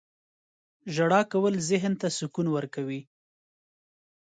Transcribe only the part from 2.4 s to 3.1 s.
ورکوي.